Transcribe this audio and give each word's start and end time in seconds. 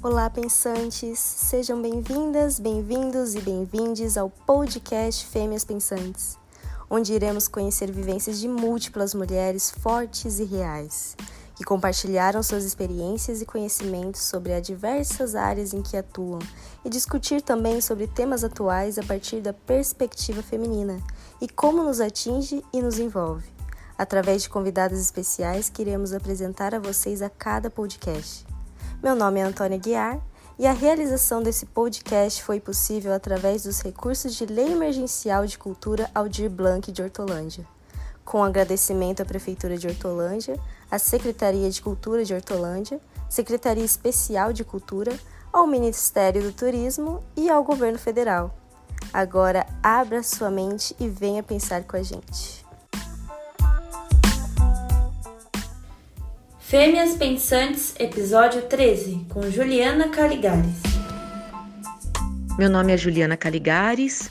Olá, 0.00 0.30
pensantes! 0.30 1.18
Sejam 1.18 1.82
bem-vindas, 1.82 2.60
bem-vindos 2.60 3.34
e 3.34 3.40
bem-vindes 3.40 4.16
ao 4.16 4.30
podcast 4.30 5.26
Fêmeas 5.26 5.64
Pensantes, 5.64 6.38
onde 6.88 7.12
iremos 7.12 7.48
conhecer 7.48 7.90
vivências 7.90 8.38
de 8.38 8.46
múltiplas 8.46 9.12
mulheres 9.12 9.72
fortes 9.72 10.38
e 10.38 10.44
reais, 10.44 11.16
que 11.56 11.64
compartilharam 11.64 12.44
suas 12.44 12.62
experiências 12.62 13.42
e 13.42 13.44
conhecimentos 13.44 14.22
sobre 14.22 14.52
as 14.52 14.64
diversas 14.64 15.34
áreas 15.34 15.74
em 15.74 15.82
que 15.82 15.96
atuam 15.96 16.38
e 16.84 16.88
discutir 16.88 17.42
também 17.42 17.80
sobre 17.80 18.06
temas 18.06 18.44
atuais 18.44 19.00
a 19.00 19.02
partir 19.02 19.40
da 19.40 19.52
perspectiva 19.52 20.44
feminina 20.44 21.02
e 21.40 21.48
como 21.48 21.82
nos 21.82 22.00
atinge 22.00 22.64
e 22.72 22.80
nos 22.80 23.00
envolve, 23.00 23.50
através 23.98 24.42
de 24.42 24.48
convidadas 24.48 25.00
especiais 25.00 25.68
que 25.68 25.82
iremos 25.82 26.12
apresentar 26.12 26.72
a 26.72 26.78
vocês 26.78 27.20
a 27.20 27.28
cada 27.28 27.68
podcast. 27.68 28.46
Meu 29.00 29.14
nome 29.14 29.38
é 29.38 29.44
Antônia 29.44 29.78
Guiar 29.78 30.20
e 30.58 30.66
a 30.66 30.72
realização 30.72 31.40
desse 31.40 31.66
podcast 31.66 32.42
foi 32.42 32.58
possível 32.58 33.12
através 33.12 33.62
dos 33.62 33.80
recursos 33.80 34.34
de 34.34 34.44
Lei 34.44 34.72
Emergencial 34.72 35.46
de 35.46 35.56
Cultura 35.56 36.10
Aldir 36.12 36.50
Blanc 36.50 36.90
de 36.90 37.00
Hortolândia. 37.00 37.64
Com 38.24 38.42
agradecimento 38.42 39.22
à 39.22 39.24
Prefeitura 39.24 39.78
de 39.78 39.86
Hortolândia, 39.86 40.58
à 40.90 40.98
Secretaria 40.98 41.70
de 41.70 41.80
Cultura 41.80 42.24
de 42.24 42.34
Hortolândia, 42.34 43.00
Secretaria 43.30 43.84
Especial 43.84 44.52
de 44.52 44.64
Cultura, 44.64 45.16
ao 45.52 45.64
Ministério 45.64 46.42
do 46.42 46.52
Turismo 46.52 47.22
e 47.36 47.48
ao 47.48 47.62
Governo 47.62 48.00
Federal. 48.00 48.52
Agora 49.12 49.64
abra 49.80 50.24
sua 50.24 50.50
mente 50.50 50.96
e 50.98 51.08
venha 51.08 51.40
pensar 51.40 51.84
com 51.84 51.96
a 51.96 52.02
gente. 52.02 52.67
Fêmeas 56.68 57.16
Pensantes, 57.16 57.94
episódio 57.98 58.60
13, 58.60 59.24
com 59.30 59.50
Juliana 59.50 60.10
Caligares. 60.10 60.82
Meu 62.58 62.68
nome 62.68 62.92
é 62.92 62.96
Juliana 62.98 63.38
Caligares, 63.38 64.30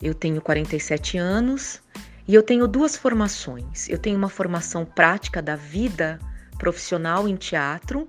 eu 0.00 0.14
tenho 0.14 0.40
47 0.40 1.18
anos 1.18 1.82
e 2.28 2.36
eu 2.36 2.42
tenho 2.44 2.68
duas 2.68 2.96
formações. 2.96 3.88
Eu 3.88 3.98
tenho 3.98 4.16
uma 4.16 4.28
formação 4.28 4.84
prática 4.84 5.42
da 5.42 5.56
vida 5.56 6.20
profissional 6.56 7.26
em 7.26 7.34
teatro, 7.34 8.08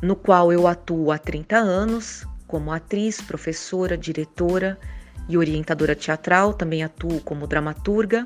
no 0.00 0.14
qual 0.14 0.52
eu 0.52 0.68
atuo 0.68 1.10
há 1.10 1.18
30 1.18 1.56
anos 1.56 2.24
como 2.46 2.70
atriz, 2.70 3.20
professora, 3.20 3.98
diretora 3.98 4.78
e 5.28 5.36
orientadora 5.36 5.96
teatral, 5.96 6.54
também 6.54 6.84
atuo 6.84 7.20
como 7.22 7.44
dramaturga 7.48 8.24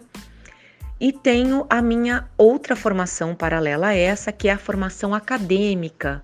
e 1.00 1.12
tenho 1.12 1.66
a 1.68 1.82
minha 1.82 2.28
outra 2.36 2.74
formação 2.74 3.34
paralela 3.34 3.88
a 3.88 3.94
essa, 3.94 4.32
que 4.32 4.48
é 4.48 4.52
a 4.52 4.58
formação 4.58 5.14
acadêmica. 5.14 6.22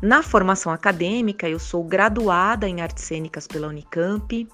Na 0.00 0.22
formação 0.22 0.70
acadêmica, 0.72 1.48
eu 1.48 1.58
sou 1.58 1.82
graduada 1.82 2.68
em 2.68 2.80
artes 2.80 3.04
cênicas 3.04 3.46
pela 3.46 3.68
Unicamp, 3.68 4.48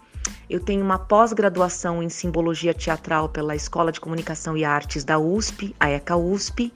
eu 0.49 0.61
tenho 0.61 0.83
uma 0.83 0.99
pós-graduação 0.99 2.03
em 2.03 2.09
simbologia 2.09 2.73
teatral 2.73 3.29
pela 3.29 3.55
Escola 3.55 3.93
de 3.93 4.01
Comunicação 4.01 4.57
e 4.57 4.65
Artes 4.65 5.05
da 5.05 5.19
USP, 5.19 5.75
a 5.79 5.91
ECA 5.91 6.17
USP. 6.17 6.73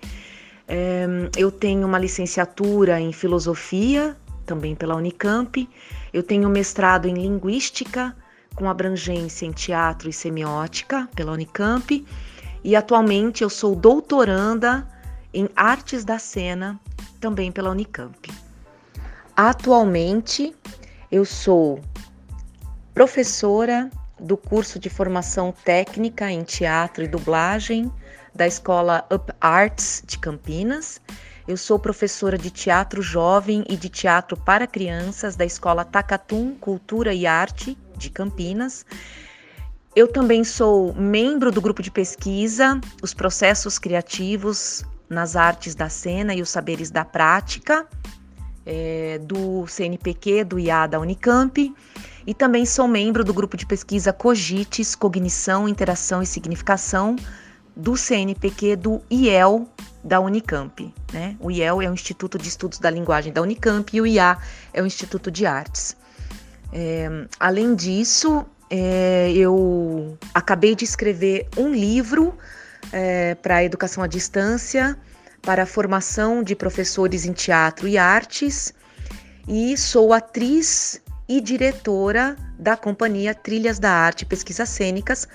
Eu 1.36 1.50
tenho 1.50 1.86
uma 1.86 1.98
licenciatura 1.98 3.00
em 3.00 3.12
filosofia, 3.12 4.16
também 4.44 4.74
pela 4.74 4.96
Unicamp. 4.96 5.68
Eu 6.12 6.22
tenho 6.22 6.48
mestrado 6.48 7.06
em 7.06 7.14
linguística, 7.14 8.14
com 8.54 8.68
abrangência 8.68 9.46
em 9.46 9.52
teatro 9.52 10.08
e 10.08 10.12
semiótica, 10.12 11.08
pela 11.14 11.32
Unicamp 11.32 12.04
e 12.62 12.74
atualmente 12.74 13.42
eu 13.42 13.50
sou 13.50 13.74
doutoranda 13.74 14.86
em 15.32 15.48
artes 15.54 16.04
da 16.04 16.18
cena, 16.18 16.80
também 17.20 17.52
pela 17.52 17.70
Unicamp. 17.70 18.30
Atualmente 19.36 20.54
eu 21.10 21.24
sou 21.24 21.80
professora 22.92 23.90
do 24.18 24.36
curso 24.36 24.78
de 24.78 24.90
formação 24.90 25.52
técnica 25.64 26.30
em 26.30 26.42
teatro 26.42 27.04
e 27.04 27.08
dublagem 27.08 27.92
da 28.34 28.46
Escola 28.46 29.06
Up 29.12 29.32
Arts 29.40 30.02
de 30.04 30.18
Campinas. 30.18 31.00
Eu 31.46 31.56
sou 31.56 31.78
professora 31.78 32.36
de 32.36 32.50
teatro 32.50 33.00
jovem 33.00 33.64
e 33.68 33.76
de 33.76 33.88
teatro 33.88 34.36
para 34.36 34.66
crianças 34.66 35.34
da 35.34 35.44
Escola 35.44 35.84
Tacatum 35.84 36.54
Cultura 36.56 37.14
e 37.14 37.26
Arte 37.26 37.78
de 37.96 38.10
Campinas. 38.10 38.84
Eu 39.96 40.06
também 40.06 40.44
sou 40.44 40.94
membro 40.94 41.50
do 41.50 41.60
grupo 41.60 41.82
de 41.82 41.90
pesquisa 41.90 42.80
Os 43.02 43.14
Processos 43.14 43.78
Criativos 43.78 44.84
nas 45.08 45.34
Artes 45.34 45.74
da 45.74 45.88
Cena 45.88 46.34
e 46.34 46.42
os 46.42 46.50
Saberes 46.50 46.90
da 46.90 47.04
Prática, 47.04 47.86
é, 48.64 49.18
do 49.18 49.66
CNPq, 49.66 50.44
do 50.44 50.58
IA 50.58 50.86
da 50.86 51.00
Unicamp, 51.00 51.74
e 52.26 52.34
também 52.34 52.66
sou 52.66 52.86
membro 52.86 53.24
do 53.24 53.32
grupo 53.32 53.56
de 53.56 53.64
pesquisa 53.64 54.12
Cogites, 54.12 54.94
Cognição, 54.94 55.66
Interação 55.66 56.22
e 56.22 56.26
Significação, 56.26 57.16
do 57.74 57.96
CNPq 57.96 58.76
do 58.76 59.00
IEL 59.10 59.66
da 60.04 60.20
Unicamp. 60.20 60.92
Né? 61.12 61.36
O 61.40 61.50
IEL 61.50 61.80
é 61.80 61.88
o 61.88 61.94
Instituto 61.94 62.36
de 62.36 62.48
Estudos 62.48 62.78
da 62.78 62.90
Linguagem 62.90 63.32
da 63.32 63.40
Unicamp 63.40 63.96
e 63.96 64.00
o 64.00 64.06
IA 64.06 64.36
é 64.74 64.82
o 64.82 64.86
Instituto 64.86 65.30
de 65.30 65.46
Artes. 65.46 65.96
É, 66.72 67.08
além 67.40 67.74
disso, 67.74 68.44
é, 68.70 69.32
eu 69.34 70.18
acabei 70.34 70.74
de 70.74 70.84
escrever 70.84 71.48
um 71.56 71.72
livro 71.72 72.36
é, 72.92 73.34
para 73.36 73.56
a 73.56 73.64
educação 73.64 74.02
à 74.02 74.06
distância, 74.06 74.96
para 75.42 75.62
a 75.62 75.66
formação 75.66 76.42
de 76.42 76.54
professores 76.54 77.24
em 77.24 77.32
teatro 77.32 77.88
e 77.88 77.96
artes, 77.96 78.74
e 79.46 79.76
sou 79.76 80.12
atriz 80.12 81.00
e 81.28 81.40
diretora 81.40 82.36
da 82.58 82.76
companhia 82.76 83.34
Trilhas 83.34 83.78
da 83.78 83.90
Arte 83.90 84.26
Pesquisas 84.26 84.68
Cênicas, 84.68 85.28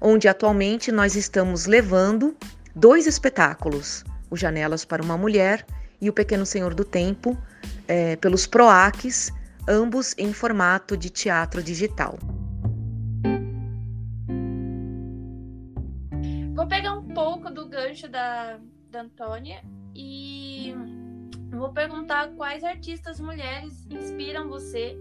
onde 0.00 0.28
atualmente 0.28 0.92
nós 0.92 1.16
estamos 1.16 1.66
levando 1.66 2.36
dois 2.74 3.06
espetáculos: 3.06 4.04
o 4.30 4.36
Janelas 4.36 4.84
para 4.84 5.02
uma 5.02 5.16
Mulher 5.16 5.64
e 6.00 6.08
o 6.08 6.12
Pequeno 6.12 6.44
Senhor 6.44 6.74
do 6.74 6.84
Tempo, 6.84 7.36
é, 7.88 8.16
pelos 8.16 8.46
PROACs, 8.46 9.32
ambos 9.66 10.14
em 10.18 10.32
formato 10.32 10.96
de 10.96 11.10
teatro 11.10 11.62
digital. 11.62 12.18
Da, 18.16 18.58
da 18.90 19.00
Antônia 19.02 19.62
e 19.94 20.74
vou 21.50 21.70
perguntar 21.72 22.28
quais 22.30 22.64
artistas 22.64 23.20
mulheres 23.20 23.86
inspiram 23.90 24.48
você 24.48 24.96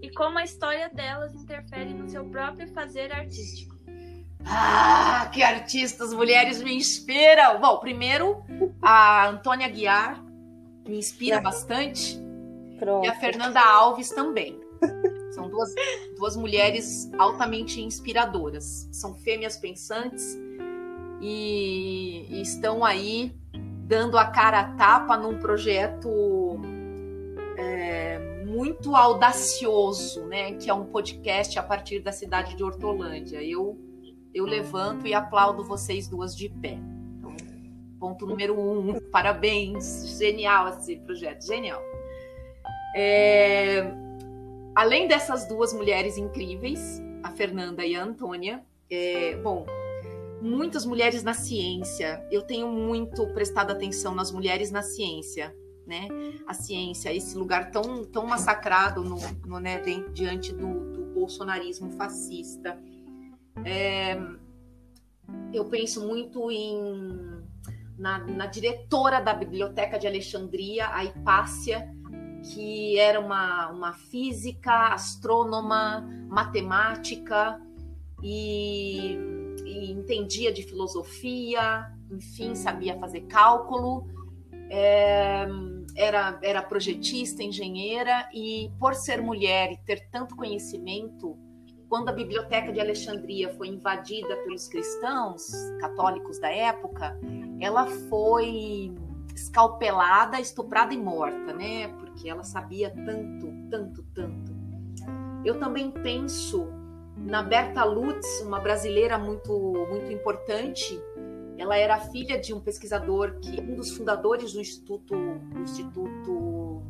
e 0.00 0.08
como 0.10 0.38
a 0.38 0.44
história 0.44 0.88
delas 0.88 1.34
interfere 1.34 1.92
no 1.92 2.08
seu 2.08 2.24
próprio 2.26 2.68
fazer 2.72 3.12
artístico. 3.12 3.74
Ah, 4.46 5.30
que 5.32 5.42
artistas 5.42 6.12
mulheres 6.12 6.62
me 6.62 6.74
inspiram! 6.74 7.58
Bom, 7.60 7.78
primeiro, 7.78 8.44
a 8.80 9.28
Antônia 9.28 9.68
Guiar 9.68 10.22
me 10.86 10.98
inspira 10.98 11.40
bastante. 11.40 12.20
Pronto. 12.78 13.04
E 13.04 13.08
a 13.08 13.14
Fernanda 13.14 13.60
Alves 13.60 14.10
também. 14.10 14.60
São 15.32 15.48
duas, 15.48 15.74
duas 16.16 16.36
mulheres 16.36 17.10
altamente 17.18 17.80
inspiradoras. 17.80 18.88
São 18.92 19.14
fêmeas 19.14 19.56
pensantes 19.56 20.38
e, 21.20 22.40
estão 22.40 22.84
aí 22.84 23.34
dando 23.86 24.18
a 24.18 24.26
cara 24.26 24.60
a 24.60 24.64
tapa 24.74 25.16
num 25.16 25.38
projeto 25.38 26.58
é, 27.56 28.44
muito 28.44 28.94
audacioso, 28.94 30.24
né? 30.26 30.52
Que 30.52 30.70
é 30.70 30.74
um 30.74 30.84
podcast 30.86 31.58
a 31.58 31.62
partir 31.62 32.00
da 32.00 32.12
cidade 32.12 32.56
de 32.56 32.62
Hortolândia. 32.62 33.42
Eu, 33.42 33.78
eu 34.32 34.44
levanto 34.44 35.06
e 35.06 35.14
aplaudo 35.14 35.64
vocês 35.64 36.08
duas 36.08 36.36
de 36.36 36.48
pé. 36.48 36.78
Então, 37.18 37.34
ponto 37.98 38.26
número 38.26 38.58
um, 38.58 38.98
parabéns, 39.10 40.16
genial 40.18 40.68
esse 40.68 40.96
projeto, 40.96 41.46
genial. 41.46 41.82
É, 42.96 43.92
além 44.74 45.08
dessas 45.08 45.48
duas 45.48 45.72
mulheres 45.72 46.16
incríveis, 46.16 47.02
a 47.22 47.30
Fernanda 47.30 47.84
e 47.84 47.96
a 47.96 48.02
Antônia, 48.02 48.62
é, 48.90 49.36
bom, 49.36 49.66
muitas 50.44 50.84
mulheres 50.84 51.22
na 51.22 51.32
ciência. 51.32 52.22
Eu 52.30 52.42
tenho 52.42 52.68
muito 52.68 53.26
prestado 53.28 53.70
atenção 53.70 54.14
nas 54.14 54.30
mulheres 54.30 54.70
na 54.70 54.82
ciência, 54.82 55.56
né? 55.86 56.06
A 56.46 56.52
ciência, 56.52 57.12
esse 57.12 57.36
lugar 57.36 57.70
tão, 57.70 58.04
tão 58.04 58.26
massacrado 58.26 59.02
no, 59.02 59.16
no 59.46 59.58
né, 59.58 59.80
diante 60.12 60.52
do, 60.52 60.92
do 60.92 61.04
bolsonarismo 61.14 61.90
fascista. 61.92 62.78
É, 63.64 64.18
eu 65.52 65.64
penso 65.64 66.06
muito 66.06 66.50
em 66.50 67.42
na, 67.96 68.18
na, 68.18 68.46
diretora 68.46 69.20
da 69.20 69.32
Biblioteca 69.32 69.98
de 69.98 70.06
Alexandria, 70.06 70.88
a 70.88 71.04
Hipácia, 71.04 71.88
que 72.52 72.98
era 72.98 73.18
uma, 73.18 73.70
uma 73.70 73.92
física, 73.92 74.92
astrônoma, 74.92 76.06
matemática 76.28 77.58
e 78.22 79.33
entendia 80.24 80.52
de 80.52 80.62
filosofia, 80.62 81.86
enfim, 82.10 82.54
sabia 82.54 82.98
fazer 82.98 83.22
cálculo 83.22 84.06
É, 84.70 85.46
era, 85.94 86.38
era 86.42 86.62
projetista, 86.62 87.42
engenheira, 87.42 88.28
e 88.32 88.72
por 88.80 88.94
ser 88.94 89.20
mulher 89.20 89.70
e 89.70 89.76
ter 89.84 90.08
tanto 90.10 90.34
conhecimento, 90.34 91.36
quando 91.88 92.08
a 92.08 92.12
biblioteca 92.12 92.72
de 92.72 92.80
Alexandria 92.80 93.54
foi 93.56 93.68
invadida 93.68 94.36
pelos 94.38 94.66
cristãos 94.66 95.42
católicos 95.80 96.40
da 96.40 96.50
época, 96.50 97.16
ela 97.60 97.86
foi 98.08 98.92
escalpelada, 99.34 100.40
estuprada 100.40 100.94
e 100.94 100.98
morta, 100.98 101.52
né? 101.52 101.88
Porque 101.98 102.28
ela 102.28 102.42
sabia 102.42 102.90
tanto, 102.90 103.46
tanto, 103.70 104.02
tanto. 104.14 104.52
Eu 105.44 105.60
também 105.60 105.90
penso 105.90 106.66
na 107.24 107.42
Berta 107.42 107.84
Lutz, 107.84 108.40
uma 108.42 108.60
brasileira 108.60 109.18
muito, 109.18 109.52
muito 109.90 110.12
importante. 110.12 111.00
Ela 111.56 111.76
era 111.76 111.98
filha 111.98 112.38
de 112.38 112.52
um 112.52 112.60
pesquisador 112.60 113.38
que 113.40 113.60
um 113.60 113.74
dos 113.74 113.96
fundadores 113.96 114.52
do 114.52 114.60
Instituto, 114.60 115.14
do 115.14 115.60
Instituto 115.60 116.82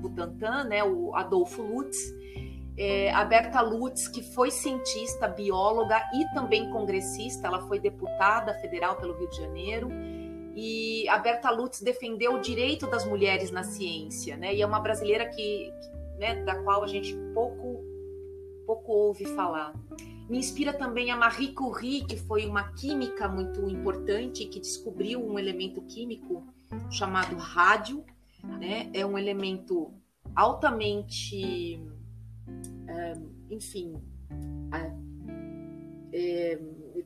Butantan, 0.00 0.64
né? 0.64 0.84
O 0.84 1.14
Adolfo 1.14 1.62
Lutz 1.62 2.14
é, 2.76 3.12
a 3.12 3.24
Berta 3.24 3.60
Lutz, 3.60 4.08
que 4.08 4.22
foi 4.22 4.50
cientista, 4.50 5.28
bióloga 5.28 6.02
e 6.12 6.24
também 6.34 6.70
congressista, 6.70 7.46
ela 7.46 7.60
foi 7.68 7.78
deputada 7.78 8.52
federal 8.54 8.96
pelo 8.96 9.16
Rio 9.16 9.28
de 9.28 9.36
Janeiro. 9.36 9.88
E 10.56 11.08
a 11.08 11.18
Berta 11.18 11.50
Lutz 11.50 11.80
defendeu 11.80 12.34
o 12.34 12.40
direito 12.40 12.86
das 12.88 13.04
mulheres 13.04 13.50
na 13.50 13.62
ciência, 13.62 14.36
né? 14.36 14.54
E 14.54 14.62
é 14.62 14.66
uma 14.66 14.80
brasileira 14.80 15.26
que, 15.26 15.72
né, 16.18 16.42
da 16.44 16.56
qual 16.62 16.82
a 16.82 16.86
gente 16.86 17.14
pouco, 17.32 17.83
pouco 18.64 18.92
ouve 18.92 19.24
falar. 19.26 19.72
Me 20.28 20.38
inspira 20.38 20.72
também 20.72 21.10
a 21.10 21.16
Marie 21.16 21.52
Curie, 21.52 22.04
que 22.04 22.16
foi 22.16 22.46
uma 22.46 22.72
química 22.72 23.28
muito 23.28 23.68
importante 23.68 24.46
que 24.46 24.58
descobriu 24.58 25.24
um 25.24 25.38
elemento 25.38 25.82
químico 25.82 26.46
chamado 26.90 27.36
rádio, 27.36 28.04
né? 28.42 28.90
É 28.94 29.04
um 29.04 29.18
elemento 29.18 29.92
altamente 30.34 31.78
enfim, 33.50 33.94
é, 36.12 36.58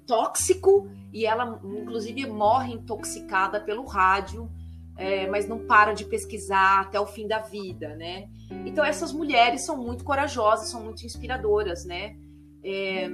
tóxico 0.06 0.88
e 1.12 1.26
ela, 1.26 1.60
inclusive, 1.64 2.26
morre 2.26 2.74
intoxicada 2.74 3.60
pelo 3.60 3.84
rádio, 3.84 4.50
é, 4.98 5.28
mas 5.28 5.48
não 5.48 5.60
para 5.60 5.92
de 5.92 6.04
pesquisar 6.04 6.80
até 6.80 6.98
o 6.98 7.06
fim 7.06 7.28
da 7.28 7.38
vida, 7.38 7.94
né? 7.94 8.28
Então, 8.66 8.84
essas 8.84 9.12
mulheres 9.12 9.64
são 9.64 9.76
muito 9.76 10.02
corajosas, 10.02 10.68
são 10.68 10.82
muito 10.82 11.06
inspiradoras, 11.06 11.84
né? 11.84 12.16
É, 12.64 13.08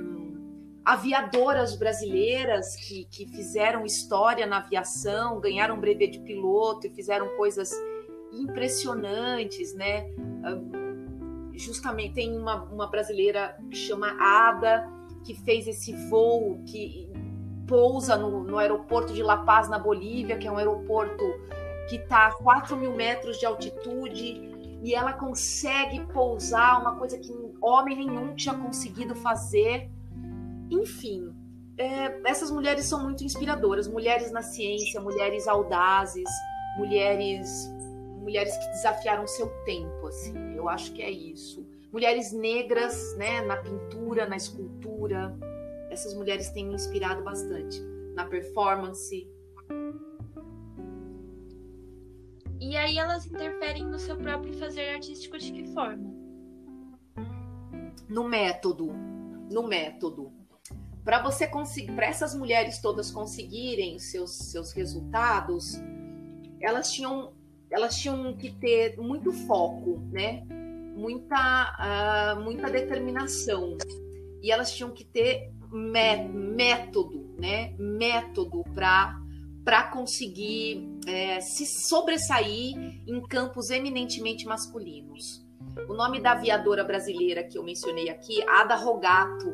aviadoras 0.83 1.77
brasileiras 1.77 2.75
que, 2.77 3.05
que 3.05 3.27
fizeram 3.29 3.85
história 3.85 4.47
na 4.47 4.59
aviação, 4.59 5.39
ganharam 5.41 5.79
brevet 5.79 6.13
de 6.13 6.21
piloto 6.21 6.87
e 6.87 6.91
fizeram 6.91 7.29
coisas 7.37 7.71
impressionantes, 8.33 9.75
né? 9.75 10.07
justamente 11.57 12.15
tem 12.15 12.37
uma, 12.37 12.65
uma 12.65 12.87
brasileira 12.89 13.57
que 13.71 13.77
chama 13.77 14.17
Ada, 14.19 14.91
que 15.25 15.35
fez 15.35 15.67
esse 15.67 15.93
voo 16.09 16.61
que 16.67 17.09
pousa 17.67 18.17
no, 18.17 18.43
no 18.43 18.59
aeroporto 18.59 19.13
de 19.13 19.23
La 19.23 19.39
Paz, 19.39 19.69
na 19.69 19.79
Bolívia, 19.79 20.37
que 20.37 20.47
é 20.47 20.51
um 20.51 20.59
aeroporto 20.59 21.25
que 21.89 21.97
está 21.97 22.27
a 22.29 22.33
4 22.33 22.77
mil 22.77 22.95
metros 22.95 23.39
de 23.39 23.47
altitude, 23.47 24.53
e 24.83 24.95
ela 24.95 25.13
consegue 25.13 26.01
pousar, 26.13 26.81
uma 26.81 26.97
coisa 26.97 27.19
que 27.19 27.33
homem 27.61 27.97
nenhum 27.97 28.35
tinha 28.35 28.55
conseguido 28.55 29.15
fazer. 29.15 29.91
Enfim, 30.71 31.35
é, 31.79 32.21
essas 32.29 32.51
mulheres 32.51 32.85
são 32.85 33.03
muito 33.03 33.25
inspiradoras, 33.25 33.89
mulheres 33.89 34.31
na 34.31 34.43
ciência, 34.43 35.01
mulheres 35.01 35.49
audazes, 35.49 36.29
mulheres 36.77 37.73
mulheres 38.25 38.57
que 38.57 38.67
desafiaram 38.69 39.27
seu 39.27 39.49
tempo, 39.65 40.07
assim. 40.07 40.35
Eu 40.57 40.69
acho 40.69 40.93
que 40.93 41.03
é 41.03 41.11
isso. 41.11 41.65
Mulheres 41.93 42.33
negras, 42.33 43.15
né, 43.17 43.43
na 43.43 43.59
pintura, 43.59 44.27
na 44.27 44.37
escultura. 44.37 45.37
Essas 45.91 46.15
mulheres 46.15 46.49
têm 46.51 46.67
me 46.67 46.75
inspirado 46.75 47.23
bastante 47.23 47.81
na 48.15 48.25
performance. 48.25 49.29
E 52.65 52.79
aí 52.79 52.97
elas 52.99 53.27
interferem 53.27 53.85
no 53.85 53.99
seu 53.99 54.17
próprio 54.17 54.55
fazer 54.55 54.95
artístico 54.95 55.37
de 55.37 55.53
que 55.53 55.67
forma? 55.75 56.11
No 58.09 58.27
método, 58.27 58.91
no 59.51 59.69
método. 59.69 60.33
Para 61.05 61.23
você 61.23 61.47
conseguir, 61.47 61.93
para 61.93 62.07
essas 62.07 62.35
mulheres 62.35 62.79
todas 62.79 63.11
conseguirem 63.11 63.99
seus 63.99 64.31
seus 64.31 64.73
resultados, 64.73 65.75
elas 66.59 66.91
tinhum 66.91 67.33
elas 67.71 67.99
tinham 67.99 68.35
que 68.35 68.51
ter 68.51 68.97
muito 68.97 69.31
foco, 69.31 70.01
né? 70.11 70.43
Muita, 70.97 72.35
uh, 72.39 72.41
muita 72.43 72.71
determinação. 72.71 73.77
E 74.43 74.51
elas 74.51 74.75
tinham 74.75 74.91
que 74.91 75.05
ter 75.05 75.53
método, 75.71 77.35
né? 77.39 77.75
Método 77.79 78.65
para 78.73 79.21
para 79.65 79.85
conseguir 79.85 80.87
é, 81.07 81.41
se 81.41 81.65
sobressair 81.67 82.77
em 83.07 83.23
campos 83.23 83.71
eminentemente 83.71 84.47
masculinos. 84.47 85.45
O 85.89 85.95
nome 85.95 86.21
da 86.21 86.33
aviadora 86.33 86.85
brasileira 86.85 87.43
que 87.43 87.57
eu 87.57 87.65
mencionei 87.65 88.11
aqui, 88.11 88.43
Ada 88.49 88.77
Rogato, 88.77 89.53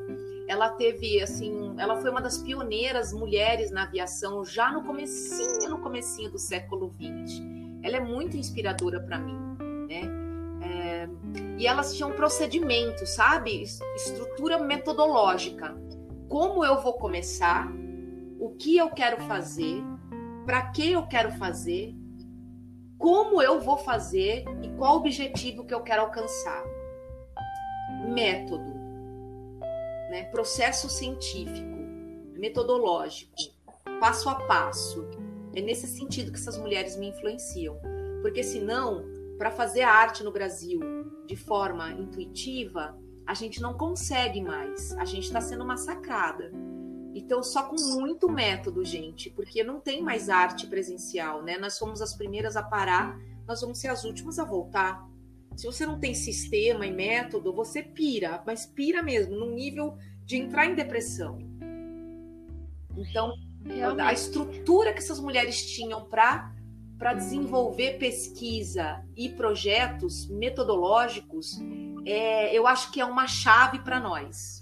ela 0.49 0.69
teve 0.71 1.23
assim, 1.23 1.75
ela 1.79 1.97
foi 2.01 2.11
uma 2.11 2.21
das 2.21 2.39
pioneiras 2.39 3.13
mulheres 3.13 3.71
na 3.71 3.85
aviação 3.85 4.45
já 4.45 4.73
no 4.73 4.83
comecinho, 4.83 5.71
no 5.71 5.79
comecinho 5.79 6.31
do 6.31 6.39
século 6.39 6.93
XX 6.95 7.61
ela 7.83 7.97
é 7.97 8.01
muito 8.01 8.37
inspiradora 8.37 9.01
para 9.01 9.19
mim, 9.19 9.39
né? 9.89 10.03
É, 10.63 11.09
e 11.59 11.67
elas 11.67 11.95
tinham 11.95 12.13
procedimento, 12.13 13.07
sabe? 13.07 13.63
Estrutura 13.97 14.59
metodológica. 14.59 15.75
Como 16.29 16.65
eu 16.65 16.81
vou 16.81 16.95
começar? 16.95 17.71
O 18.39 18.51
que 18.51 18.77
eu 18.77 18.91
quero 18.91 19.23
fazer? 19.23 19.83
Para 20.51 20.63
que 20.63 20.91
eu 20.91 21.07
quero 21.07 21.31
fazer? 21.31 21.95
Como 22.99 23.41
eu 23.41 23.61
vou 23.61 23.77
fazer 23.77 24.43
e 24.61 24.69
qual 24.71 24.97
objetivo 24.97 25.65
que 25.65 25.73
eu 25.73 25.81
quero 25.81 26.03
alcançar? 26.03 26.65
Método, 28.13 28.75
né? 30.11 30.25
Processo 30.33 30.91
científico, 30.91 31.79
metodológico, 32.37 33.33
passo 34.01 34.29
a 34.29 34.35
passo 34.35 35.09
é 35.55 35.61
nesse 35.61 35.87
sentido 35.87 36.33
que 36.33 36.39
essas 36.41 36.59
mulheres 36.59 36.97
me 36.97 37.11
influenciam. 37.11 37.79
Porque 38.21 38.43
senão, 38.43 39.05
para 39.39 39.53
fazer 39.53 39.83
arte 39.83 40.25
no 40.25 40.33
Brasil 40.33 40.81
de 41.27 41.37
forma 41.37 41.93
intuitiva, 41.93 42.99
a 43.25 43.35
gente 43.35 43.63
não 43.63 43.75
consegue 43.75 44.43
mais. 44.43 44.99
A 44.99 45.05
gente 45.05 45.27
está 45.27 45.41
sendo 45.41 45.65
massacrada. 45.65 46.51
Então, 47.15 47.43
só 47.43 47.65
com 47.65 47.77
muito 47.77 48.29
método, 48.29 48.85
gente, 48.85 49.31
porque 49.31 49.65
não 49.65 49.81
tem 49.81 50.03
mais 50.03 50.29
arte 50.29 50.67
presencial, 50.67 51.43
né? 51.43 51.59
Nós 51.59 51.75
somos 51.75 52.01
as 52.01 52.15
primeiras 52.15 52.57
a 52.57 52.63
parar, 52.63 53.19
nós 53.47 53.61
vamos 53.61 53.79
ser 53.79 53.89
as 53.89 54.05
últimas 54.05 54.39
a 54.39 54.45
voltar. 54.45 55.09
Se 55.57 55.67
você 55.67 55.85
não 55.85 55.99
tem 55.99 56.15
sistema 56.15 56.87
e 56.87 56.93
método, 56.93 57.53
você 57.53 57.83
pira, 57.83 58.43
mas 58.47 58.65
pira 58.65 59.03
mesmo, 59.03 59.35
num 59.35 59.55
nível 59.55 59.97
de 60.25 60.37
entrar 60.37 60.67
em 60.67 60.75
depressão. 60.75 61.39
Então, 62.97 63.35
Realmente. 63.65 64.09
A 64.09 64.13
estrutura 64.13 64.93
que 64.93 64.99
essas 64.99 65.21
mulheres 65.21 65.65
tinham 65.71 66.05
para 66.05 66.53
para 66.99 67.15
desenvolver 67.15 67.97
pesquisa 67.97 69.03
e 69.17 69.31
projetos 69.31 70.29
metodológicos, 70.29 71.59
é, 72.05 72.55
eu 72.55 72.67
acho 72.67 72.93
que 72.93 73.01
é 73.01 73.05
uma 73.07 73.27
chave 73.27 73.79
para 73.79 73.99
nós. 73.99 74.60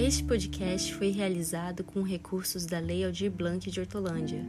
Este 0.00 0.24
podcast 0.24 0.94
foi 0.94 1.10
realizado 1.10 1.84
com 1.84 2.00
recursos 2.00 2.64
da 2.64 2.78
Lei 2.78 3.04
Aldir 3.04 3.30
Blanc 3.30 3.70
de 3.70 3.80
Hortolândia, 3.80 4.42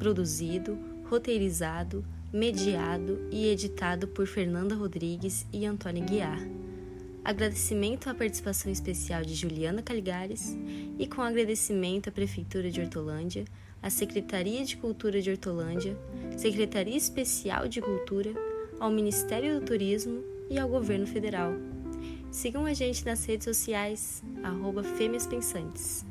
produzido, 0.00 0.76
roteirizado, 1.04 2.04
mediado 2.32 3.20
e 3.30 3.46
editado 3.46 4.08
por 4.08 4.26
Fernanda 4.26 4.74
Rodrigues 4.74 5.46
e 5.52 5.64
Antônia 5.64 6.04
Guiar. 6.04 6.40
Agradecimento 7.24 8.10
à 8.10 8.14
participação 8.14 8.70
especial 8.70 9.22
de 9.22 9.36
Juliana 9.36 9.80
Caligares 9.80 10.58
e 10.98 11.06
com 11.06 11.22
agradecimento 11.22 12.08
à 12.08 12.12
Prefeitura 12.12 12.68
de 12.68 12.80
Hortolândia, 12.80 13.44
à 13.80 13.88
Secretaria 13.88 14.64
de 14.64 14.76
Cultura 14.76 15.22
de 15.22 15.30
Hortolândia, 15.30 15.96
Secretaria 16.36 16.96
Especial 16.96 17.68
de 17.68 17.80
Cultura, 17.80 18.34
ao 18.80 18.90
Ministério 18.90 19.60
do 19.60 19.66
Turismo 19.66 20.24
e 20.50 20.58
ao 20.58 20.68
Governo 20.68 21.06
Federal. 21.06 21.75
Sigam 22.36 22.66
a 22.66 22.74
gente 22.74 23.02
nas 23.02 23.24
redes 23.24 23.46
sociais, 23.46 24.22
arroba 24.44 24.82
Fêmeas 24.82 25.26
Pensantes. 25.26 26.04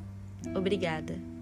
Obrigada! 0.55 1.35